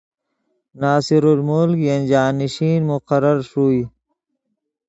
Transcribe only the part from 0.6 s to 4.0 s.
ناصر الملک ین جانشین مقرر ݰوئے